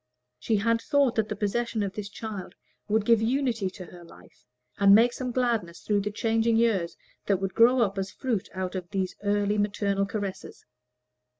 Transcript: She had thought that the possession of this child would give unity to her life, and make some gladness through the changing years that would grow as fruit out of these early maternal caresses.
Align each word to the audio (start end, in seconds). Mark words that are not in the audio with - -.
She 0.39 0.55
had 0.55 0.81
thought 0.81 1.13
that 1.13 1.29
the 1.29 1.35
possession 1.35 1.83
of 1.83 1.93
this 1.93 2.09
child 2.09 2.55
would 2.87 3.05
give 3.05 3.21
unity 3.21 3.69
to 3.69 3.85
her 3.85 4.03
life, 4.03 4.47
and 4.79 4.95
make 4.95 5.13
some 5.13 5.31
gladness 5.31 5.81
through 5.81 6.01
the 6.01 6.09
changing 6.09 6.57
years 6.57 6.97
that 7.27 7.37
would 7.39 7.53
grow 7.53 7.87
as 7.87 8.09
fruit 8.09 8.49
out 8.55 8.73
of 8.73 8.89
these 8.89 9.15
early 9.21 9.59
maternal 9.59 10.07
caresses. 10.07 10.65